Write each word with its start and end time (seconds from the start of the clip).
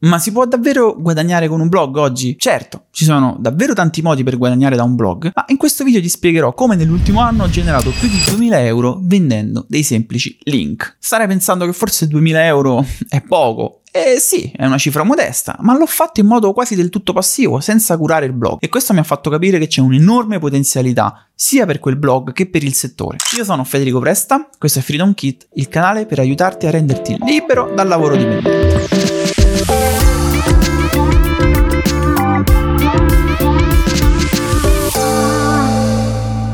Ma 0.00 0.20
si 0.20 0.30
può 0.30 0.46
davvero 0.46 0.94
guadagnare 0.96 1.48
con 1.48 1.60
un 1.60 1.68
blog 1.68 1.96
oggi? 1.96 2.36
Certo, 2.38 2.84
ci 2.92 3.04
sono 3.04 3.36
davvero 3.40 3.72
tanti 3.72 4.00
modi 4.00 4.22
per 4.22 4.38
guadagnare 4.38 4.76
da 4.76 4.84
un 4.84 4.94
blog, 4.94 5.32
ma 5.34 5.44
in 5.48 5.56
questo 5.56 5.82
video 5.82 6.00
ti 6.00 6.08
spiegherò 6.08 6.54
come 6.54 6.76
nell'ultimo 6.76 7.20
anno 7.20 7.42
ho 7.42 7.50
generato 7.50 7.90
più 7.90 8.08
di 8.08 8.22
2000 8.24 8.64
euro 8.64 9.00
vendendo 9.02 9.64
dei 9.68 9.82
semplici 9.82 10.38
link. 10.42 10.98
Starei 11.00 11.26
pensando 11.26 11.66
che 11.66 11.72
forse 11.72 12.06
2000 12.06 12.44
euro 12.44 12.86
è 13.08 13.20
poco, 13.22 13.80
eh 13.90 14.20
sì, 14.20 14.52
è 14.54 14.66
una 14.66 14.78
cifra 14.78 15.02
modesta, 15.02 15.56
ma 15.62 15.76
l'ho 15.76 15.86
fatto 15.86 16.20
in 16.20 16.26
modo 16.26 16.52
quasi 16.52 16.76
del 16.76 16.90
tutto 16.90 17.12
passivo, 17.12 17.58
senza 17.58 17.96
curare 17.96 18.26
il 18.26 18.34
blog. 18.34 18.58
E 18.60 18.68
questo 18.68 18.92
mi 18.92 19.00
ha 19.00 19.04
fatto 19.04 19.30
capire 19.30 19.58
che 19.58 19.66
c'è 19.66 19.80
un'enorme 19.80 20.38
potenzialità, 20.38 21.26
sia 21.34 21.66
per 21.66 21.80
quel 21.80 21.96
blog 21.96 22.32
che 22.32 22.48
per 22.48 22.62
il 22.62 22.74
settore. 22.74 23.16
Io 23.36 23.42
sono 23.42 23.64
Federico 23.64 23.98
Presta, 23.98 24.48
questo 24.58 24.78
è 24.78 24.82
Freedom 24.82 25.12
Kit, 25.12 25.48
il 25.54 25.68
canale 25.68 26.06
per 26.06 26.20
aiutarti 26.20 26.68
a 26.68 26.70
renderti 26.70 27.16
libero 27.24 27.72
dal 27.74 27.88
lavoro 27.88 28.14
dipendente. 28.14 28.97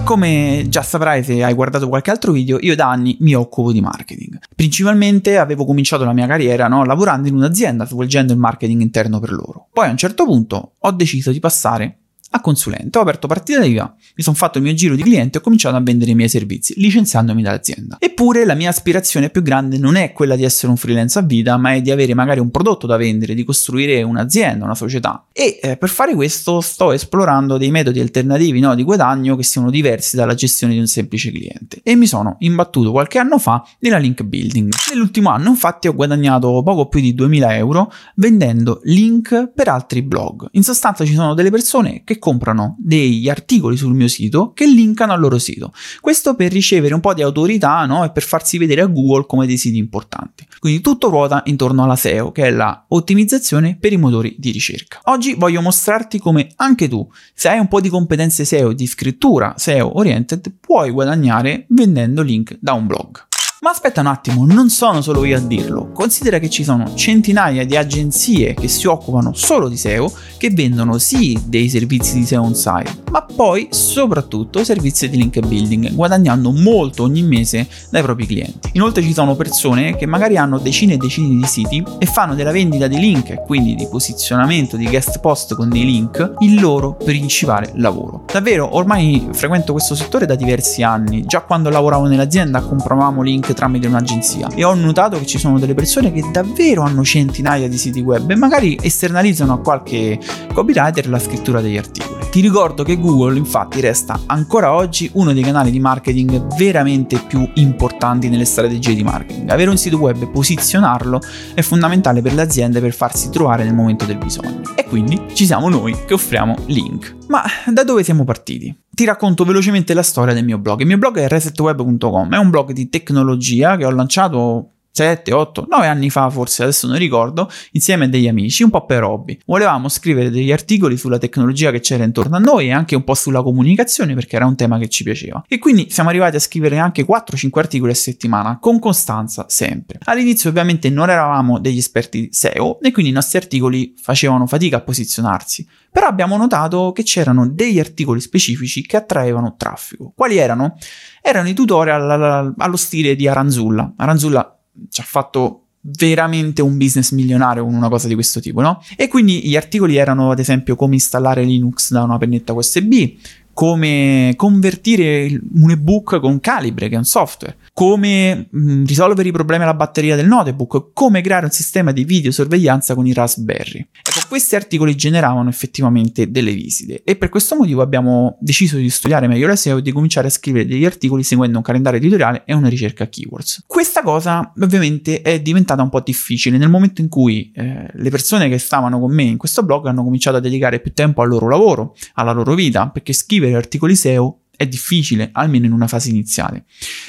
Come 0.05 0.66
già 0.69 0.83
saprai 0.83 1.25
se 1.25 1.42
hai 1.42 1.55
guardato 1.55 1.89
qualche 1.89 2.11
altro 2.11 2.30
video, 2.30 2.59
io 2.61 2.77
da 2.77 2.91
anni 2.91 3.16
mi 3.20 3.34
occupo 3.34 3.73
di 3.73 3.80
marketing. 3.80 4.39
Principalmente 4.55 5.39
avevo 5.39 5.65
cominciato 5.65 6.05
la 6.05 6.12
mia 6.12 6.27
carriera 6.27 6.69
no, 6.69 6.84
lavorando 6.84 7.27
in 7.27 7.34
un'azienda 7.34 7.87
svolgendo 7.87 8.33
il 8.33 8.39
marketing 8.39 8.83
interno 8.83 9.19
per 9.19 9.33
loro. 9.33 9.69
Poi 9.73 9.89
a 9.89 9.91
un 9.91 9.97
certo 9.97 10.25
punto 10.25 10.75
ho 10.78 10.91
deciso 10.92 11.33
di 11.33 11.41
passare 11.41 12.04
a 12.34 12.41
consulente. 12.41 12.98
Ho 12.98 13.02
aperto 13.02 13.29
partita 13.29 13.65
IVA, 13.65 13.95
mi 14.16 14.23
sono 14.23 14.34
fatto 14.34 14.59
il 14.59 14.65
mio 14.65 14.75
giro 14.75 14.97
di 14.97 15.02
clienti 15.02 15.37
e 15.37 15.41
ho 15.41 15.42
cominciato 15.42 15.77
a 15.77 15.80
vendere 15.80 16.11
i 16.11 16.15
miei 16.15 16.29
servizi, 16.29 16.75
licenziandomi 16.77 17.42
dall'azienda. 17.42 17.97
Eppure 18.01 18.45
la 18.45 18.55
mia 18.55 18.70
aspirazione 18.70 19.30
più 19.30 19.42
grande 19.42 19.79
non 19.79 19.95
è 19.95 20.12
quella 20.12 20.34
di 20.34 20.42
essere 20.42 20.70
un 20.70 20.77
freelance 20.77 21.19
a 21.19 21.23
vita, 21.23 21.56
ma 21.56 21.75
è 21.75 21.80
di 21.80 21.92
avere 21.92 22.12
magari 22.15 22.41
un 22.41 22.51
prodotto 22.51 22.89
da 22.89 22.97
vendere, 22.97 23.34
di 23.34 23.45
costruire 23.45 24.02
un'azienda, 24.02 24.65
una 24.65 24.75
società. 24.75 25.27
E 25.33 25.61
eh, 25.62 25.77
per 25.77 25.89
fare 25.89 26.15
questo 26.15 26.61
sto 26.61 26.91
esplorando 26.91 27.56
dei 27.56 27.70
metodi 27.70 28.00
alternativi 28.00 28.59
no, 28.59 28.75
di 28.75 28.83
guadagno 28.83 29.37
che 29.37 29.44
siano 29.44 29.70
diversi 29.70 30.16
dalla 30.16 30.34
gestione 30.34 30.72
di 30.72 30.81
un 30.81 30.89
semplice 30.89 31.31
cliente. 31.31 31.81
E 31.84 31.94
mi 31.94 32.06
sono 32.06 32.37
imbattuto 32.41 32.91
qualche 32.91 33.19
anno 33.19 33.39
fa 33.39 33.64
nella 33.78 33.98
link 33.98 34.22
building. 34.22 34.72
Nell'ultimo 34.91 35.31
anno 35.31 35.50
infatti 35.50 35.87
ho 35.87 35.94
guadagnato 35.94 36.62
poco 36.64 36.89
più 36.89 37.00
di 37.00 37.14
2000 37.14 37.56
euro 37.56 37.92
vendendo 38.16 38.81
link 38.84 39.53
per 39.55 39.69
altri 39.69 40.03
blog. 40.03 40.48
In 40.53 40.64
sostanza 40.64 41.05
ci 41.05 41.14
sono 41.14 41.34
delle 41.34 41.50
persone 41.50 42.03
che 42.05 42.19
comprano 42.25 42.77
degli 42.78 43.28
articoli 43.28 43.77
sul 43.77 43.92
mio 43.92 44.08
sito 44.08 44.53
che 44.55 44.67
linkano 44.67 45.12
al 45.12 45.20
loro 45.20 45.39
sito. 45.39 45.75
Questo 46.00 46.34
per 46.34 46.50
ricevere 46.50 46.94
un 46.94 47.00
po' 47.00 47.12
di 47.12 47.20
autorità 47.20 47.84
no? 47.84 48.03
e 48.03 48.11
per 48.12 48.22
farsi 48.22 48.56
vedere 48.56 48.81
a 48.81 48.86
Google 48.86 49.27
come 49.27 49.44
dei 49.44 49.58
siti 49.58 49.77
importanti. 49.77 50.47
Quindi 50.58 50.81
tutto 50.81 51.11
ruota 51.11 51.42
intorno 51.44 51.84
alla 51.84 51.97
SEO, 51.97 52.33
che 52.33 52.44
è 52.44 52.50
la 52.50 52.86
ottimizzazione 52.89 53.77
per 53.78 53.92
i 53.92 53.98
motori 53.98 54.36
di 54.39 54.53
ricerca. 54.53 55.00
Oggi 55.05 55.34
voglio 55.34 55.61
mostrarti 55.61 56.19
come 56.19 56.48
anche 56.56 56.89
tu, 56.89 57.06
se 57.34 57.50
hai 57.50 57.58
un 57.58 57.69
po' 57.69 57.83
di 57.83 57.91
competenze 57.91 58.47
SEO, 58.47 58.72
di 58.72 58.86
scrittura 58.86 59.53
SEO 59.59 59.98
oriented, 59.98 60.50
puoi 60.59 60.91
guadagnare 60.92 61.66
vendendo 61.69 62.22
link 62.22 62.56
da 62.59 62.72
un 62.72 62.86
blog. 62.86 63.33
Ma 63.65 63.70
aspetta 63.70 64.03
un 64.03 64.09
attimo, 64.09 64.45
non 64.45 64.69
sono 64.69 65.01
solo 65.01 65.25
io 65.25 65.39
a 65.39 65.41
dirlo. 65.41 65.91
Considera 65.91 66.39
che 66.39 66.51
ci 66.51 66.62
sono 66.62 66.95
centinaia 66.95 67.65
di 67.65 67.79
agenzie 67.79 68.53
che 68.53 68.69
si 68.69 68.87
occupano 68.87 69.33
solo 69.33 69.71
di 69.71 69.79
SEO, 69.79 70.12
che 70.37 70.51
vendono 70.51 70.98
sì 70.98 71.41
dei 71.47 71.71
servizi 71.71 72.19
di 72.19 72.27
SEO 72.27 72.43
on 72.43 72.55
site, 72.55 73.05
ma 73.11 73.23
poi 73.23 73.69
soprattutto 73.71 74.62
servizi 74.65 75.09
di 75.09 75.17
link 75.17 75.41
building, 75.41 75.95
guadagnando 75.95 76.51
molto 76.53 77.05
ogni 77.05 77.23
mese 77.23 77.67
dai 77.89 78.03
propri 78.03 78.27
clienti. 78.27 78.69
Inoltre 78.75 79.03
ci 79.03 79.15
sono 79.15 79.34
persone 79.34 79.97
che 79.97 80.05
magari 80.05 80.37
hanno 80.37 80.59
decine 80.59 80.93
e 80.93 80.97
decine 80.99 81.34
di 81.34 81.47
siti 81.47 81.83
e 81.97 82.05
fanno 82.05 82.34
della 82.34 82.53
vendita 82.53 82.87
di 82.87 82.99
link 82.99 83.45
quindi 83.45 83.75
di 83.75 83.89
posizionamento 83.89 84.77
di 84.77 84.87
guest 84.87 85.21
post 85.21 85.55
con 85.55 85.71
dei 85.71 85.87
link 85.87 86.34
il 86.41 86.61
loro 86.61 86.97
principale 86.97 87.73
lavoro. 87.77 88.25
Davvero, 88.31 88.77
ormai 88.77 89.27
frequento 89.33 89.73
questo 89.73 89.95
settore 89.95 90.27
da 90.27 90.34
diversi 90.34 90.83
anni. 90.83 91.25
Già 91.25 91.41
quando 91.41 91.71
lavoravo 91.71 92.05
nell'azienda 92.09 92.61
compravamo 92.61 93.22
link 93.22 93.53
tramite 93.54 93.87
un'agenzia 93.87 94.48
e 94.54 94.65
ho 94.65 94.75
notato 94.75 95.19
che 95.19 95.26
ci 95.26 95.38
sono 95.38 95.59
delle 95.59 95.75
persone 95.75 96.12
che 96.12 96.22
davvero 96.31 96.82
hanno 96.82 97.04
centinaia 97.04 97.69
di 97.69 97.78
siti 97.78 98.00
web 98.00 98.31
e 98.31 98.37
magari 98.37 98.78
esternalizzano 98.81 99.54
a 99.54 99.59
qualche 99.60 100.19
copywriter 100.53 101.09
la 101.09 101.19
scrittura 101.19 101.60
degli 101.60 101.76
articoli. 101.78 102.26
Ti 102.31 102.41
ricordo 102.41 102.82
che 102.82 102.98
Google 102.98 103.38
infatti 103.38 103.81
resta 103.81 104.20
ancora 104.26 104.72
oggi 104.72 105.09
uno 105.14 105.32
dei 105.32 105.43
canali 105.44 105.70
di 105.70 105.78
marketing 105.78 106.56
veramente 106.56 107.19
più 107.19 107.48
importanti 107.54 108.28
nelle 108.28 108.44
strategie 108.44 108.94
di 108.94 109.04
marketing. 109.04 109.48
Avere 109.50 109.70
un 109.70 109.76
sito 109.76 109.98
web 109.98 110.20
e 110.20 110.26
posizionarlo 110.26 111.20
è 111.54 111.62
fondamentale 111.62 112.22
per 112.22 112.34
le 112.34 112.43
aziende 112.43 112.81
per 112.81 112.93
farsi 112.93 113.31
trovare 113.31 113.62
nel 113.62 113.75
momento 113.75 114.04
del 114.04 114.19
bisogno. 114.19 114.62
E 114.75 114.84
quindi 114.84 115.28
ci 115.32 115.47
siamo 115.47 115.69
noi 115.69 115.97
che 116.06 116.14
offriamo 116.14 116.56
link. 116.66 117.14
Ma 117.28 117.44
da 117.66 117.84
dove 117.84 118.03
siamo 118.03 118.25
partiti? 118.25 118.84
Ti 118.94 119.05
racconto 119.05 119.44
velocemente 119.44 119.93
la 119.93 120.03
storia 120.03 120.34
del 120.34 120.44
mio 120.44 120.59
blog. 120.59 120.81
Il 120.81 120.87
mio 120.87 120.99
blog 120.99 121.19
è 121.19 121.27
resetweb.com, 121.27 122.32
è 122.32 122.38
un 122.38 122.50
blog 122.50 122.72
di 122.72 122.88
tecnologia 122.88 123.77
che 123.77 123.84
ho 123.84 123.91
lanciato 123.91 124.74
7, 124.97 125.32
8, 125.32 125.66
9 125.69 125.87
anni 125.88 126.09
fa 126.09 126.31
forse, 126.31 126.62
adesso 126.62 126.87
non 126.87 126.99
ricordo, 126.99 127.50
insieme 127.72 128.05
a 128.05 128.09
degli 128.09 128.28
amici, 128.28 128.62
un 128.62 128.71
po' 128.71 128.87
per 128.87 129.03
hobby. 129.03 129.37
Volevamo 129.44 129.88
scrivere 129.88 130.31
degli 130.31 130.53
articoli 130.53 130.97
sulla 130.97 131.19
tecnologia 131.19 131.72
che 131.72 131.81
c'era 131.81 132.05
intorno 132.05 132.37
a 132.37 132.38
noi 132.38 132.69
e 132.69 132.72
anche 132.72 132.94
un 132.94 133.03
po' 133.03 133.15
sulla 133.15 133.43
comunicazione 133.43 134.15
perché 134.15 134.37
era 134.37 134.47
un 134.47 134.55
tema 134.55 134.78
che 134.78 134.88
ci 134.88 135.03
piaceva. 135.03 135.43
E 135.49 135.59
quindi 135.59 135.91
siamo 135.91 136.10
arrivati 136.10 136.37
a 136.37 136.38
scrivere 136.38 136.78
anche 136.78 137.05
4-5 137.05 137.59
articoli 137.59 137.91
a 137.91 137.97
settimana, 137.97 138.59
con 138.60 138.78
costanza 138.78 139.47
sempre. 139.49 139.99
All'inizio 140.05 140.49
ovviamente 140.49 140.88
non 140.91 141.11
eravamo 141.11 141.59
degli 141.59 141.78
esperti 141.78 142.28
SEO 142.31 142.78
e 142.81 142.93
quindi 142.93 143.11
i 143.11 143.15
nostri 143.15 143.38
articoli 143.38 143.94
facevano 144.00 144.47
fatica 144.47 144.76
a 144.76 144.81
posizionarsi, 144.82 145.66
però 145.91 146.06
abbiamo 146.06 146.37
notato 146.37 146.93
che 146.93 147.03
c'erano 147.03 147.49
degli 147.49 147.81
articoli 147.81 148.21
specifici 148.21 148.87
che 148.87 148.97
attraevano 148.97 149.56
traffico. 149.59 150.12
Quali 150.15 150.37
erano? 150.37 150.76
Erano 151.21 151.49
i 151.49 151.55
tutorial 151.55 152.55
allo 152.56 152.76
stile 152.76 153.16
di 153.16 153.26
Aranzulla. 153.26 153.94
Aranzulla 153.97 154.53
ci 154.89 155.01
ha 155.01 155.05
fatto 155.05 155.61
veramente 155.87 156.62
un 156.62 156.79
business 156.79 157.12
milionario 157.12 157.65
con 157.65 157.75
una 157.75 157.89
cosa 157.89 158.09
di 158.09 158.15
questo 158.15 158.41
tipo, 158.41 158.62
no? 158.62 158.83
E 158.97 159.09
quindi 159.09 159.47
gli 159.47 159.57
articoli 159.57 159.97
erano 159.97 160.31
ad 160.31 160.39
esempio 160.39 160.77
come 160.77 160.95
installare 160.95 161.45
Linux 161.45 161.93
da 161.93 162.03
una 162.03 162.17
pennetta 162.17 162.55
USB, 162.55 163.17
come 163.54 164.34
convertire 164.37 165.41
un 165.54 165.70
ebook 165.70 166.20
con 166.20 166.41
Calibre, 166.41 166.88
che 166.88 166.97
è 166.97 166.98
un 166.98 167.04
software, 167.04 167.56
come 167.72 168.48
mh, 168.50 168.72
mm, 168.72 168.84
risolvere 168.84 169.28
i 169.28 169.32
problemi 169.32 169.62
alla 169.62 169.75
batteria 169.75 170.16
del 170.16 170.26
notebook, 170.26 170.91
come 170.92 171.22
creare 171.22 171.47
un 171.47 171.53
sistema 171.53 171.93
di 171.93 172.04
videosorveglianza 172.04 172.94
con 172.94 173.06
i 173.06 173.12
Raspberry. 173.12 173.87
Ecco, 174.03 174.20
questi 174.28 174.56
articoli 174.56 174.97
generavano 174.97 175.48
effettivamente 175.48 176.31
delle 176.31 176.53
visite 176.53 177.03
e 177.04 177.16
per 177.16 177.28
questo 177.28 177.54
motivo 177.56 177.82
abbiamo 177.82 178.37
deciso 178.41 178.76
di 178.76 178.91
studiare 178.91 179.28
meglio 179.28 179.47
la 179.47 179.56
SEO 179.56 179.78
e 179.78 179.82
di 179.82 179.93
cominciare 179.93 180.26
a 180.26 180.31
scrivere 180.31 180.66
degli 180.66 180.84
articoli 180.84 181.22
seguendo 181.22 181.56
un 181.56 181.62
calendario 181.62 182.00
editoriale 182.00 182.43
e 182.44 182.53
una 182.53 182.69
ricerca 182.69 183.09
keywords. 183.09 183.62
Questa 183.66 184.03
cosa 184.03 184.53
ovviamente 184.60 185.22
è 185.22 185.41
diventata 185.41 185.82
un 185.82 185.88
po' 185.88 186.00
difficile 186.00 186.59
nel 186.59 186.69
momento 186.69 187.00
in 187.00 187.09
cui 187.09 187.53
eh, 187.54 187.88
le 187.93 188.10
persone 188.10 188.48
che 188.48 188.59
stavano 188.59 188.98
con 188.98 189.14
me 189.14 189.22
in 189.22 189.37
questo 189.37 189.62
blog 189.62 189.87
hanno 189.87 190.03
cominciato 190.03 190.38
a 190.38 190.41
dedicare 190.41 190.81
più 190.81 190.93
tempo 190.93 191.22
al 191.22 191.28
loro 191.28 191.48
lavoro, 191.48 191.94
alla 192.14 192.32
loro 192.32 192.54
vita, 192.54 192.88
perché 192.88 193.12
scrivere 193.12 193.44
scrivere 193.44 193.56
articoli 193.56 193.94
SEO 193.94 194.38
è 194.56 194.66
difficile, 194.66 195.31
almeno 195.32 195.66
in 195.66 195.72
una 195.72 195.88
fase 195.88 196.10
iniziale. 196.10 196.65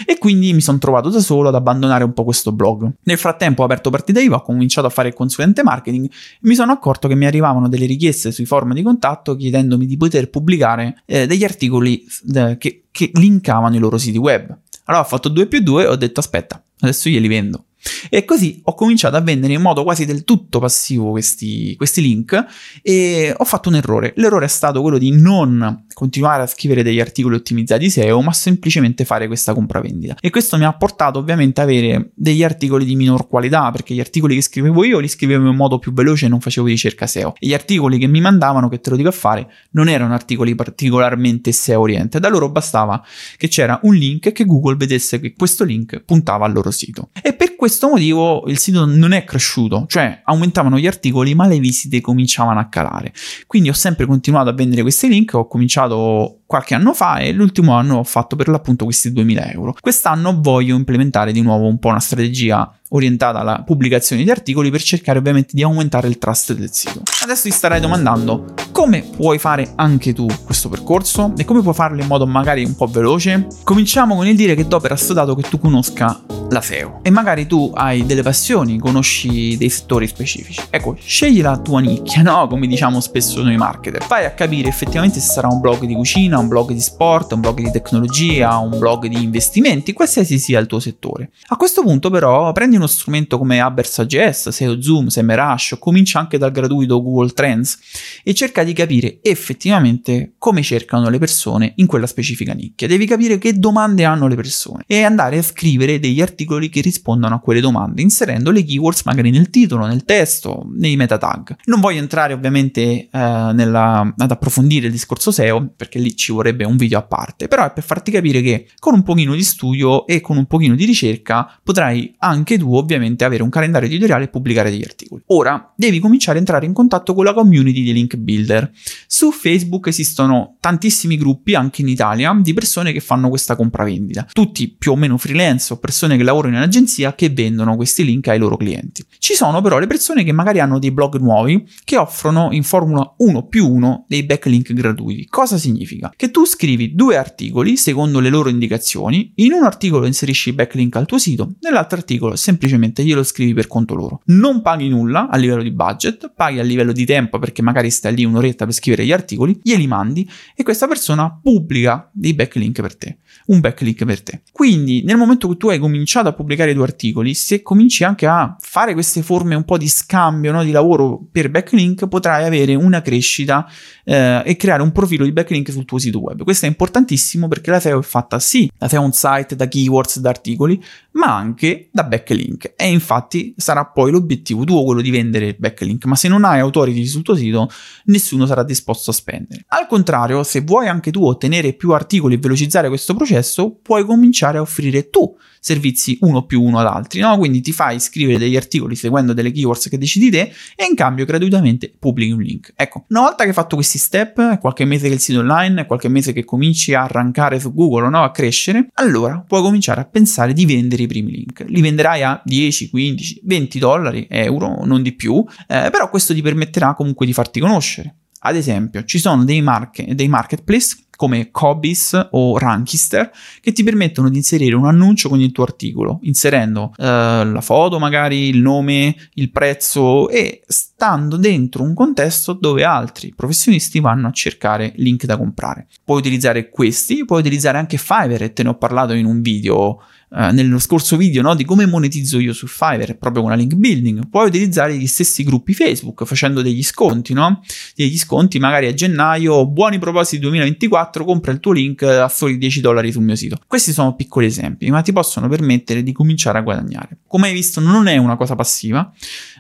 E 0.06 0.18
quindi 0.18 0.52
mi 0.52 0.62
sono 0.62 0.80
trovato 0.80 1.10
da 1.10 1.20
solo 1.20 1.50
ad 1.50 1.56
abbandonare 1.56 2.04
un 2.04 2.12
po' 2.12 2.24
questo 2.24 2.52
blog. 2.52 2.92
Nel 3.04 3.20
frattempo 3.20 3.62
ho 3.62 3.66
aperto 3.66 3.92
partita 3.92 4.20
IVA, 4.20 4.38
ho 4.38 4.42
cominciato 4.42 4.88
a 4.88 4.90
fare 4.90 5.10
il 5.10 5.14
consulente 5.14 5.62
marketing 5.62 6.06
e 6.06 6.10
mi 6.42 6.56
sono 6.56 6.72
accorto 6.72 7.08
che 7.08 7.14
mi 7.14 7.28
arrivavano 7.28 7.70
delle 7.70 7.86
richieste 7.86 8.32
sui 8.32 8.46
forum 8.46 8.74
di 8.74 8.82
contatto 8.82 9.36
chiedendomi 9.36 9.86
di 9.86 9.96
poter 9.96 10.30
pubblicare 10.32 11.04
eh, 11.06 11.28
degli 11.28 11.44
articoli 11.44 12.04
eh, 12.34 12.58
che, 12.58 12.86
che 12.90 13.12
linkavano 13.14 13.76
i 13.76 13.80
loro 13.80 14.00
siti 14.00 14.18
web. 14.18 14.58
Allora 14.86 15.04
ho 15.04 15.08
fatto 15.08 15.30
2 15.30 15.46
più 15.46 15.60
2 15.60 15.84
e 15.84 15.88
ho 15.88 15.96
detto 15.96 16.20
aspetta, 16.20 16.64
adesso 16.80 17.10
glieli 17.10 17.28
vendo. 17.28 17.66
E 18.10 18.26
così 18.26 18.62
ho 18.64 18.74
cominciato 18.74 19.16
a 19.16 19.22
vendere 19.22 19.54
in 19.54 19.62
modo 19.62 19.84
quasi 19.84 20.06
del 20.06 20.24
tutto 20.24 20.60
passivo 20.60 21.12
questi, 21.12 21.76
questi, 21.76 22.02
link 22.02 22.46
e 22.82 23.34
ho 23.36 23.46
fatto 23.46 23.70
un 23.70 23.76
errore. 23.76 24.14
L'errore 24.18 24.46
è 24.46 24.50
stato 24.50 24.82
quello 24.82 24.98
di 24.98 25.12
non 25.12 25.86
continuare 25.94 26.44
a 26.44 26.48
scrivere 26.48 26.84
degli 26.84 27.00
articoli 27.00 27.36
ottimizzati 27.36 27.90
SEO, 27.90 28.22
ma 28.22 28.34
semplicemente 28.34 29.06
fare 29.06 29.28
questa 29.28 29.54
compravendita. 29.54 30.18
E 30.20 30.30
questo 30.30 30.58
mi 30.58 30.66
ha 30.66 30.74
portato 30.74 31.20
ovviamente 31.20 31.62
ad 31.62 31.70
avere 31.70 32.12
degli 32.14 32.44
articoli 32.44 32.86
di 32.86 32.96
minor 32.96 33.28
qualità, 33.28 33.72
perché 33.72 33.94
gli 33.94 34.00
articoli 34.00 34.36
che 34.36 34.42
scrivevo 34.42 34.84
io 34.84 35.00
li 35.00 35.08
scrivevo 35.08 35.50
in 35.50 35.56
modo 35.56 35.80
più 35.80 35.94
veloce 35.94 36.26
e 36.26 36.30
non 36.30 36.42
facevo 36.42 36.68
ricerca 36.68 37.08
SEO. 37.08 37.36
E 37.40 37.48
gli 37.48 37.54
articoli 37.54 37.98
che 37.98 38.08
mi 38.08 38.22
mandavano, 38.22 38.70
che 38.70 38.80
te 38.80 38.90
lo 38.90 38.96
dico 38.98 39.10
a 39.10 39.14
fare, 39.14 39.48
non 39.72 39.88
erano 39.88 40.14
articoli 40.14 40.54
particolarmente 40.54 41.52
SEO 41.52 41.82
oriented. 41.82 42.22
Da 42.22 42.30
loro 42.30 42.50
bastava 42.50 43.04
che 43.38 43.48
c'era 43.48 43.80
un 43.84 43.96
link 43.96 44.28
e 44.28 44.32
che 44.32 44.46
Google 44.46 44.76
vedesse 44.76 45.20
che 45.20 45.34
questo 45.34 45.64
link 45.64 46.02
puntava 46.02 46.46
al 46.46 46.54
loro 46.54 46.72
sito. 46.72 47.10
E 47.22 47.34
perché 47.34 47.45
Questo 47.58 47.88
motivo 47.90 48.44
il 48.48 48.58
sito 48.58 48.86
non 48.86 49.12
è 49.12 49.24
cresciuto, 49.24 49.86
cioè 49.88 50.22
aumentavano 50.24 50.78
gli 50.78 50.88
articoli 50.88 51.34
ma 51.36 51.48
le 51.48 51.60
visite 51.60 52.02
cominciavano 52.02 52.60
a 52.60 52.68
calare. 52.68 53.14
Quindi 53.48 53.70
ho 53.70 53.74
sempre 53.74 54.06
continuato 54.06 54.50
a 54.50 54.54
vendere 54.54 54.82
questi 54.82 55.08
link, 55.08 55.34
ho 55.34 55.48
cominciato 55.48 56.42
qualche 56.46 56.76
anno 56.76 56.94
fa 56.94 57.18
e 57.18 57.32
l'ultimo 57.32 57.74
anno 57.74 57.98
ho 57.98 58.04
fatto 58.04 58.36
per 58.36 58.48
l'appunto 58.48 58.86
questi 58.86 59.12
2000 59.12 59.52
euro. 59.52 59.76
Quest'anno 59.80 60.40
voglio 60.40 60.76
implementare 60.76 61.32
di 61.32 61.42
nuovo 61.42 61.68
un 61.68 61.80
po' 61.80 61.90
una 61.90 62.00
strategia 62.00 62.72
orientata 62.90 63.40
alla 63.40 63.64
pubblicazione 63.66 64.24
di 64.24 64.30
articoli 64.30 64.70
per 64.70 64.82
cercare 64.82 65.18
ovviamente 65.18 65.50
di 65.54 65.64
aumentare 65.64 66.08
il 66.08 66.18
trust 66.18 66.54
del 66.54 66.72
sito. 66.72 67.02
Adesso 67.24 67.44
ti 67.44 67.52
starai 67.52 67.80
domandando 67.80 68.54
come 68.72 69.04
puoi 69.04 69.40
fare 69.40 69.72
anche 69.76 70.14
tu 70.14 70.28
questo 70.44 70.70
percorso 70.70 71.34
e 71.38 71.46
come 71.46 71.62
puoi 71.62 71.74
farlo 71.74 72.02
in 72.02 72.08
modo 72.08 72.28
magari 72.28 72.64
un 72.64 72.76
po' 72.76 72.88
veloce. 72.88 73.48
Cominciamo 73.64 74.16
con 74.16 74.28
il 74.28 74.36
dire 74.36 74.56
che 74.56 74.68
do 74.68 74.80
per 74.80 74.92
assodato 74.92 75.34
che 75.36 75.48
tu 75.50 75.58
conosca 75.58 76.22
la 76.50 76.62
SEO 76.62 77.00
e 77.02 77.10
magari 77.10 77.48
tu 77.48 77.72
hai 77.74 78.06
delle 78.06 78.22
passioni, 78.22 78.78
conosci 78.78 79.58
dei 79.58 79.70
settori 79.70 80.08
specifici. 80.08 80.62
Ecco, 80.70 80.96
scegli 81.00 81.42
la 81.42 81.58
tua 81.58 81.80
nicchia, 81.80 82.22
no? 82.22 82.48
Come 82.48 82.68
diciamo 82.68 83.00
spesso 83.00 83.42
noi 83.42 83.58
marketer. 83.58 84.06
Vai 84.08 84.26
a 84.26 84.32
capire 84.32 84.70
effettivamente 84.70 85.20
se 85.20 85.32
sarà 85.32 85.48
un 85.48 85.60
blog 85.60 85.86
di 85.86 85.96
cucina, 85.96 86.35
un 86.38 86.48
blog 86.48 86.72
di 86.72 86.80
sport, 86.80 87.34
un 87.34 87.42
blog 87.42 87.62
di 87.62 87.72
tecnologia, 87.72 88.58
un 88.58 88.78
blog 88.78 89.08
di 89.08 89.22
investimenti, 89.22 89.94
qualsiasi 89.94 90.40
sia 90.40 90.60
il 90.60 90.68
tuo 90.68 90.80
settore. 90.80 91.32
A 91.48 91.56
questo 91.56 91.82
punto 91.82 92.10
però 92.10 92.52
prendi 92.52 92.76
uno 92.76 92.88
strumento 92.88 93.38
come 93.38 93.60
Abersa.js, 93.60 94.50
SEO 94.50 94.82
Zoom, 94.82 95.08
SEMrush 95.08 95.74
o 95.74 95.78
comincia 95.78 96.20
anche 96.20 96.38
dal 96.38 96.52
gratuito 96.52 97.02
Google 97.02 97.32
Trends 97.32 97.80
e 98.24 98.34
cerca 98.34 98.64
di 98.64 98.74
capire 98.74 99.20
effettivamente 99.22 100.34
come 100.38 100.62
cercano 100.62 101.10
le 101.10 101.18
persone 101.18 101.74
in 101.78 101.86
quella 101.86 102.08
specifica 102.08 102.54
nicchia. 102.54 102.88
Devi 102.88 103.06
capire 103.06 103.38
che 103.38 103.58
domande 103.58 104.06
hanno 104.06 104.28
le 104.28 104.36
persone 104.36 104.84
e 104.88 105.04
andare 105.04 105.38
a 105.38 105.42
scrivere 105.44 106.00
degli 106.00 106.22
articoli 106.22 106.70
che 106.70 106.82
rispondano 106.82 107.36
a 107.36 107.40
quelle 107.40 107.62
domande, 107.62 108.02
inserendo 108.02 108.52
le 108.52 108.64
keywords 108.64 109.04
magari 109.04 109.30
nel 109.30 109.50
titolo, 109.50 109.86
nel 109.86 110.06
testo, 110.06 110.68
nei 110.76 110.96
meta 110.96 111.18
tag. 111.18 111.56
Non 111.66 111.80
voglio 111.80 112.00
entrare 112.00 112.34
ovviamente 112.34 112.82
eh, 112.82 113.08
nella, 113.12 114.14
ad 114.18 114.32
approfondire 114.32 114.88
il 114.88 114.92
discorso 114.92 115.32
SEO 115.32 115.74
perché 115.76 116.00
lì 116.00 116.16
ci 116.16 116.25
vorrebbe 116.32 116.66
un 116.66 116.78
video 116.78 117.00
a 117.00 117.04
parte, 117.04 117.48
però 117.48 117.66
è 117.66 117.72
per 117.72 117.84
farti 117.84 118.12
capire 118.12 118.42
che 118.42 118.68
con 118.80 118.94
un 118.94 119.04
pochino 119.04 119.36
di 119.36 119.44
studio 119.44 120.06
e 120.08 120.22
con 120.22 120.38
un 120.38 120.46
pochino 120.46 120.76
di 120.76 120.86
ricerca 120.86 121.60
potrai 121.64 122.14
anche 122.20 122.58
tu 122.58 122.74
ovviamente 122.74 123.24
avere 123.24 123.44
un 123.44 123.50
calendario 123.50 123.88
editoriale 123.88 124.26
e 124.26 124.28
pubblicare 124.28 124.70
degli 124.70 124.84
articoli. 124.84 125.24
Ora 125.28 125.74
devi 125.76 126.00
cominciare 126.00 126.38
a 126.38 126.40
entrare 126.40 126.66
in 126.66 126.74
contatto 126.74 127.14
con 127.14 127.26
la 127.26 127.34
community 127.34 127.84
di 127.84 127.94
Link 127.94 128.16
Builder. 128.16 128.72
Su 129.08 129.32
Facebook 129.32 129.88
esistono 129.88 130.58
tantissimi 130.60 131.18
gruppi, 131.18 131.56
anche 131.56 131.82
in 131.82 131.88
Italia, 131.88 132.38
di 132.42 132.54
persone 132.54 132.92
che 132.92 133.00
fanno 133.00 133.30
questa 133.30 133.56
compravendita. 133.56 134.28
Tutti 134.32 134.68
più 134.70 134.92
o 134.92 134.96
meno 134.96 135.18
freelance 135.18 135.74
o 135.74 135.78
persone 135.78 136.18
che 136.18 136.24
lavorano 136.24 136.58
in 136.58 136.62
agenzia 136.62 137.16
che 137.16 137.30
vendono 137.30 137.76
questi 137.76 138.04
link 138.04 138.28
ai 138.28 138.40
loro 138.40 138.58
clienti. 138.58 139.06
Ci 139.20 139.34
sono 139.34 139.62
però 139.62 139.80
le 139.80 139.88
persone 139.88 140.24
che 140.24 140.32
magari 140.32 140.60
hanno 140.60 140.80
dei 140.80 140.92
blog 140.92 141.18
nuovi 141.18 141.68
che 141.84 141.98
offrono 141.98 142.50
in 142.52 142.64
formula 142.64 143.14
1 143.18 143.48
più 143.48 143.70
1 143.70 144.06
dei 144.08 144.24
backlink 144.24 144.74
gratuiti. 144.74 145.28
Cosa 145.28 145.58
significa? 145.58 146.12
Che 146.18 146.32
tu 146.32 146.46
scrivi 146.46 146.96
due 146.96 147.18
articoli 147.18 147.76
secondo 147.76 148.22
le 148.22 148.30
loro 148.30 148.48
indicazioni, 148.48 149.34
in 149.36 149.52
un 149.52 149.64
articolo 149.64 150.06
inserisci 150.06 150.50
i 150.50 150.54
backlink 150.54 150.96
al 150.96 151.06
tuo 151.06 151.18
sito, 151.18 151.56
nell'altro 151.60 151.98
articolo 151.98 152.38
semplicemente 152.38 153.04
glielo 153.04 153.22
scrivi 153.22 153.54
per 153.54 153.68
conto 153.68 153.96
loro. 153.96 154.22
Non 154.28 154.62
paghi 154.62 154.88
nulla 154.88 155.28
a 155.28 155.36
livello 155.36 155.62
di 155.62 155.72
budget, 155.72 156.32
paghi 156.34 156.60
a 156.60 156.64
livello 156.64 156.94
di 156.94 157.04
tempo 157.06 157.38
perché 157.38 157.62
magari 157.62 157.90
stai 157.90 158.16
lì 158.16 158.24
un'oretta 158.24 158.64
per 158.64 158.74
scrivere 158.74 159.06
gli 159.06 159.12
articoli, 159.12 159.60
glieli 159.62 159.88
mandi 159.88 160.26
e 160.56 160.64
questa 160.64 160.88
persona 160.88 161.38
pubblica 161.44 162.10
dei 162.14 162.34
backlink 162.34 162.80
per 162.80 162.96
te, 162.96 163.18
un 163.48 163.60
backlink 163.60 164.06
per 164.06 164.24
te. 164.24 164.42
Quindi 164.54 165.04
nel 165.04 165.18
momento 165.18 165.50
che 165.50 165.58
tu 165.58 165.68
hai 165.68 165.80
cominciato 165.80 166.30
a 166.30 166.34
pubblicare 166.34 166.72
i 166.72 166.76
tuoi 166.76 166.86
articoli, 166.86 167.34
se 167.34 167.62
cominci 167.62 168.06
anche 168.06 168.26
a 168.26 168.56
fare 168.58 168.94
queste 168.94 169.22
forme 169.22 169.56
un 169.56 169.66
po' 169.66 169.78
di 169.78 169.90
scambio, 169.90 170.54
no, 170.54 170.64
di 170.64 170.72
lavoro 170.72 171.28
per 171.30 171.52
backlink, 171.52 172.08
potrai 172.08 172.46
avere 172.46 172.74
una 172.74 173.02
crescita 173.02 173.70
eh, 174.06 174.44
e 174.46 174.56
creare 174.56 174.82
un 174.82 174.94
profilo 174.94 175.26
di 175.26 175.34
backlink 175.34 175.72
sul 175.72 175.84
tuo 175.84 175.98
sito 175.98 176.04
web. 176.14 176.44
Questo 176.44 176.66
è 176.66 176.70
importantissimo 176.70 177.48
perché 177.48 177.72
la 177.72 177.80
SEO 177.80 178.00
è 178.00 178.04
fatta 178.04 178.40
sì 178.40 178.70
da 178.78 178.88
SEO 178.88 179.02
on 179.02 179.14
site, 179.14 179.56
da 179.56 179.68
keywords, 179.68 180.20
da 180.20 180.30
articoli, 180.30 180.82
ma 181.12 181.36
anche 181.36 181.90
da 181.92 182.04
backlink. 182.04 182.74
E 182.76 182.90
infatti 182.90 183.54
sarà 183.58 183.86
poi 183.86 184.12
l'obiettivo 184.12 184.64
tuo 184.64 184.84
quello 184.84 185.02
di 185.02 185.10
vendere 185.10 185.48
il 185.48 185.56
backlink, 185.58 186.06
ma 186.06 186.16
se 186.16 186.28
non 186.28 186.44
hai 186.44 186.60
autority 186.60 187.06
sul 187.06 187.24
tuo 187.24 187.36
sito, 187.36 187.70
nessuno 188.06 188.46
sarà 188.46 188.64
disposto 188.64 189.12
a 189.12 189.14
spendere. 189.14 189.66
Al 189.70 189.88
contrario, 189.88 190.44
se 190.44 190.62
vuoi 190.62 190.88
anche 190.88 191.12
tu 191.12 191.26
ottenere 191.26 191.74
più 191.74 191.92
articoli 191.92 192.36
e 192.36 192.38
velocizzare 192.38 192.88
questo 192.88 193.14
processo, 193.14 193.78
puoi 193.82 194.06
cominciare 194.06 194.58
a 194.58 194.62
offrire 194.62 195.10
tu 195.10 195.36
servizi 195.66 196.20
uno 196.22 196.46
più 196.46 196.62
uno 196.62 196.78
ad 196.78 196.86
altri, 196.86 197.22
no? 197.22 197.36
Quindi 197.40 197.60
ti 197.60 197.72
fai 197.72 198.00
scrivere 198.00 198.38
degli 198.38 198.56
articoli 198.56 198.96
seguendo 198.96 199.34
delle 199.34 199.50
keywords 199.50 199.90
che 199.90 199.98
decidi 199.98 200.30
te 200.30 200.52
e 200.76 200.86
in 200.88 200.94
cambio 200.94 201.26
gratuitamente 201.26 201.92
pubblichi 201.98 202.34
un 202.34 202.42
link. 202.42 202.72
Ecco, 202.76 203.06
una 203.10 203.22
volta 203.22 203.42
che 203.42 203.50
hai 203.50 203.56
fatto 203.56 203.74
questi 203.74 203.98
step, 203.98 204.60
qualche 204.60 204.86
mese 204.86 205.08
che 205.08 205.16
il 205.16 205.20
sito 205.20 205.40
online, 205.40 205.88
qualche 205.88 206.08
mese 206.08 206.34
che 206.34 206.46
cominci 206.46 206.94
a 206.94 207.06
arrancare 207.06 207.60
su 207.60 207.74
Google, 207.74 208.10
no? 208.10 208.22
A 208.22 208.30
crescere, 208.30 208.90
allora 208.94 209.44
puoi 209.48 209.64
cominciare 209.64 210.02
a 210.02 210.06
pensare 210.06 210.54
di 210.54 210.68
vendere 210.68 211.02
i 211.02 211.08
primi 211.08 211.32
link. 211.32 211.66
Li 211.68 211.82
venderai 211.82 212.22
a 212.22 212.40
10, 212.46 212.92
15, 212.92 213.42
20 213.44 213.80
dollari, 213.80 214.28
euro, 214.30 214.86
non 214.86 215.02
di 215.02 215.14
più, 215.14 215.44
eh, 215.62 215.90
però 215.90 216.12
questo 216.12 216.36
ti 216.36 216.44
permetterà 216.44 216.94
comunque 216.94 217.26
di 217.26 217.34
farti 217.34 217.60
conoscere. 217.60 218.18
Ad 218.48 218.56
esempio, 218.56 219.04
ci 219.06 219.18
sono 219.18 219.44
dei, 219.44 219.62
market, 219.62 220.12
dei 220.12 220.28
marketplace 220.28 220.98
come 221.16 221.50
Cobis 221.50 222.28
o 222.32 222.58
Rankister 222.58 223.32
che 223.60 223.72
ti 223.72 223.84
permettono 223.84 224.30
di 224.30 224.38
inserire 224.38 224.76
un 224.76 224.86
annuncio 224.86 225.30
con 225.30 225.40
il 225.40 225.52
tuo 225.52 225.64
articolo, 225.64 226.20
inserendo 226.24 226.92
uh, 226.96 227.04
la 227.04 227.62
foto, 227.62 227.98
magari 227.98 228.50
il 228.50 228.60
nome, 228.60 229.16
il 229.34 229.50
prezzo 229.50 230.30
e 230.30 230.62
stando 230.68 231.38
dentro 231.38 231.82
un 231.84 231.96
contesto 231.96 232.54
dove 232.54 232.84
altri 232.84 233.34
professionisti 233.36 234.00
vanno 234.00 234.28
a 234.28 234.32
cercare 234.32 234.94
link 234.98 235.26
da 235.26 235.38
comprare. 235.38 235.88
Puoi 236.04 236.20
utilizzare 236.20 236.70
questi, 236.70 237.26
puoi 237.26 237.40
utilizzare 237.40 237.80
anche 237.80 237.98
Fiverr, 237.98 238.50
te 238.50 238.62
ne 238.62 238.70
ho 238.70 238.78
parlato 238.78 239.14
in 239.14 239.26
un 239.26 239.42
video 239.42 240.02
Uh, 240.36 240.52
nello 240.52 240.80
scorso 240.80 241.16
video 241.16 241.42
no, 241.42 241.56
di 241.56 241.64
come 241.64 241.86
monetizzo 241.86 242.40
io 242.40 242.52
su 242.52 242.68
Fiverr 242.68 243.14
proprio 243.14 243.44
con 243.44 243.52
la 243.52 243.58
link 243.58 243.74
building. 243.74 244.28
Puoi 244.28 244.48
utilizzare 244.48 244.98
gli 244.98 245.08
stessi 245.08 245.46
gruppi 245.46 245.74
Facebook 245.74 246.26
facendo 246.26 246.62
degli 246.62 246.84
sconti 246.84 247.32
no? 247.32 247.62
degli 247.96 248.18
sconti 248.18 248.60
magari 248.60 248.88
a 248.88 248.94
gennaio 248.94 249.66
buoni 249.66 249.98
propositi 249.98 250.42
2024 250.42 251.24
compra 251.24 251.54
il 251.54 251.62
tuo 251.62 251.72
link 251.72 252.04
a 252.04 252.28
soli 252.28 252.58
10 252.58 252.82
dollari 252.82 253.14
sul 253.14 253.24
mio 253.24 253.38
sito. 253.38 253.58
Questi 253.66 253.94
sono 253.94 254.14
piccoli 254.16 254.48
esempi 254.48 254.90
ma 254.90 255.02
ti 255.02 255.14
possono 255.14 255.48
permettere 255.48 256.04
di 256.04 256.12
cominciare 256.12 256.58
a 256.58 256.62
guadagnare. 256.62 257.20
Come 257.28 257.48
hai 257.48 257.54
visto 257.54 257.80
non 257.80 258.08
è 258.08 258.18
una 258.18 258.36
cosa 258.36 258.56
passiva. 258.56 259.10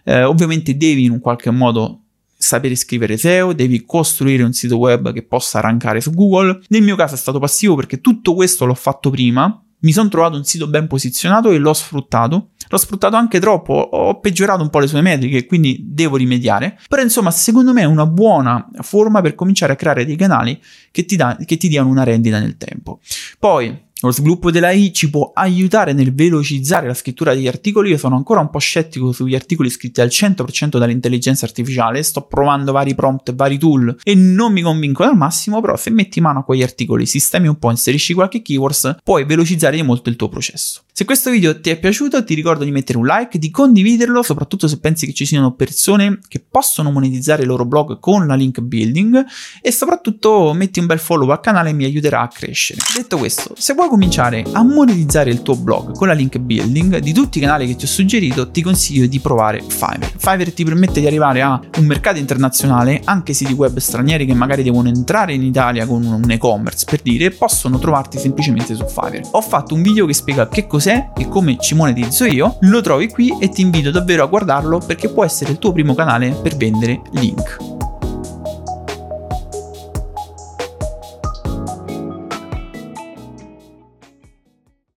Eh, 0.03 0.23
ovviamente 0.23 0.75
devi 0.75 1.05
in 1.05 1.11
un 1.11 1.21
qualche 1.21 1.51
modo 1.51 2.01
sapere 2.37 2.75
scrivere 2.75 3.15
SEO, 3.17 3.53
devi 3.53 3.85
costruire 3.85 4.43
un 4.43 4.51
sito 4.51 4.77
web 4.77 5.13
che 5.13 5.23
possa 5.23 5.61
rankare 5.61 6.01
su 6.01 6.11
Google. 6.11 6.59
Nel 6.67 6.83
mio 6.83 6.97
caso 6.97 7.15
è 7.15 7.17
stato 7.17 7.39
passivo 7.39 7.75
perché 7.75 8.01
tutto 8.01 8.33
questo 8.33 8.65
l'ho 8.65 8.75
fatto 8.75 9.09
prima, 9.09 9.64
mi 9.79 9.91
sono 9.91 10.09
trovato 10.09 10.37
un 10.37 10.43
sito 10.43 10.67
ben 10.67 10.87
posizionato 10.87 11.51
e 11.51 11.57
l'ho 11.57 11.73
sfruttato. 11.73 12.49
L'ho 12.67 12.77
sfruttato 12.77 13.15
anche 13.15 13.39
troppo, 13.39 13.73
ho 13.73 14.19
peggiorato 14.19 14.63
un 14.63 14.71
po' 14.71 14.79
le 14.79 14.87
sue 14.87 15.01
metriche, 15.01 15.45
quindi 15.45 15.83
devo 15.87 16.17
rimediare. 16.17 16.79
Però 16.87 17.01
insomma, 17.01 17.29
secondo 17.29 17.73
me 17.73 17.81
è 17.81 17.85
una 17.85 18.07
buona 18.07 18.67
forma 18.79 19.21
per 19.21 19.35
cominciare 19.35 19.73
a 19.73 19.75
creare 19.75 20.03
dei 20.03 20.15
canali 20.15 20.59
che 20.89 21.05
ti, 21.05 21.15
da, 21.15 21.37
che 21.45 21.57
ti 21.57 21.67
diano 21.67 21.89
una 21.89 22.03
rendita 22.03 22.39
nel 22.39 22.57
tempo. 22.57 22.99
Poi, 23.37 23.84
lo 24.01 24.11
sviluppo 24.11 24.51
dell'AI 24.51 24.93
ci 24.93 25.09
può 25.09 25.31
aiutare 25.33 25.93
nel 25.93 26.13
velocizzare 26.13 26.85
la 26.85 26.93
scrittura 26.93 27.33
degli 27.33 27.47
articoli. 27.47 27.91
Io 27.91 27.97
sono 27.97 28.15
ancora 28.15 28.41
un 28.41 28.49
po' 28.49 28.59
scettico 28.59 29.11
sugli 29.11 29.35
articoli 29.35 29.69
scritti 29.69 30.01
al 30.01 30.09
100% 30.09 30.77
dall'intelligenza 30.77 31.45
artificiale. 31.45 32.03
Sto 32.03 32.23
provando 32.23 32.71
vari 32.71 32.93
prompt, 32.93 33.33
vari 33.33 33.57
tool 33.57 33.95
e 34.03 34.13
non 34.13 34.51
mi 34.51 34.61
convincono 34.61 35.09
al 35.09 35.17
massimo. 35.17 35.61
Però, 35.61 35.77
se 35.77 35.89
metti 35.91 36.19
mano 36.19 36.39
a 36.39 36.43
quegli 36.43 36.63
articoli, 36.63 37.05
sistemi 37.05 37.47
un 37.47 37.57
po', 37.57 37.71
inserisci 37.71 38.13
qualche 38.13 38.41
keywords, 38.41 38.97
puoi 39.03 39.23
velocizzare 39.23 39.81
molto 39.81 40.09
il 40.09 40.15
tuo 40.17 40.29
processo. 40.29 40.84
Se 40.97 41.03
questo 41.03 41.29
video 41.29 41.59
ti 41.59 41.71
è 41.71 41.77
piaciuto, 41.77 42.23
ti 42.23 42.33
ricordo 42.35 42.63
di 42.63 42.71
mettere 42.71 42.97
un 42.97 43.05
like, 43.05 43.37
di 43.37 43.51
condividerlo, 43.51 44.23
soprattutto 44.23 44.65
se 44.69 44.79
pensi 44.79 45.05
che 45.05 45.11
ci 45.11 45.25
siano 45.25 45.51
persone 45.51 46.19
che 46.25 46.39
possono 46.39 46.89
monetizzare 46.89 47.41
il 47.41 47.49
loro 47.49 47.65
blog 47.65 47.99
con 47.99 48.25
la 48.25 48.35
link 48.35 48.61
building. 48.61 49.25
E 49.61 49.73
soprattutto 49.73 50.53
metti 50.53 50.79
un 50.79 50.85
bel 50.85 50.99
follow 50.99 51.29
al 51.31 51.41
canale 51.41 51.73
mi 51.73 51.83
aiuterà 51.83 52.21
a 52.21 52.29
crescere. 52.29 52.79
Detto 52.95 53.17
questo, 53.17 53.55
se 53.57 53.73
vuoi 53.73 53.89
cominciare 53.89 54.45
a 54.53 54.63
monetizzare 54.63 55.29
il 55.29 55.41
tuo 55.41 55.57
blog 55.57 55.91
con 55.91 56.07
la 56.07 56.13
link 56.13 56.37
building, 56.37 56.99
di 56.99 57.11
tutti 57.11 57.39
i 57.39 57.41
canali 57.41 57.67
che 57.67 57.75
ti 57.75 57.83
ho 57.83 57.89
suggerito, 57.89 58.49
ti 58.49 58.61
consiglio 58.61 59.05
di 59.05 59.19
provare 59.19 59.61
Fiverr. 59.67 60.13
Fiverr 60.15 60.53
ti 60.53 60.63
permette 60.63 61.01
di 61.01 61.07
arrivare 61.07 61.41
a 61.41 61.59
un 61.77 61.85
mercato 61.85 62.19
internazionale, 62.19 63.01
anche 63.03 63.33
siti 63.33 63.51
web 63.51 63.75
stranieri 63.79 64.25
che 64.25 64.33
magari 64.33 64.63
devono 64.63 64.87
entrare 64.87 65.33
in 65.33 65.43
Italia 65.43 65.85
con 65.85 66.05
un 66.05 66.31
e-commerce, 66.31 66.85
per 66.89 67.01
dire, 67.01 67.31
possono 67.31 67.79
trovarti 67.79 68.17
semplicemente 68.17 68.75
su 68.75 68.85
Fiverr. 68.87 69.27
Ho 69.31 69.41
fatto 69.41 69.73
un 69.73 69.81
video 69.81 70.05
che 70.05 70.13
spiega 70.13 70.47
che 70.47 70.65
cos'è 70.65 70.83
e 70.89 71.27
come 71.27 71.57
ci 71.59 71.75
monetizzo 71.75 72.25
io, 72.25 72.57
lo 72.61 72.81
trovi 72.81 73.09
qui 73.09 73.37
e 73.39 73.49
ti 73.49 73.61
invito 73.61 73.91
davvero 73.91 74.23
a 74.23 74.27
guardarlo 74.27 74.79
perché 74.79 75.09
può 75.09 75.23
essere 75.23 75.51
il 75.51 75.59
tuo 75.59 75.71
primo 75.71 75.93
canale 75.93 76.31
per 76.31 76.55
vendere 76.55 77.01
link. 77.11 77.74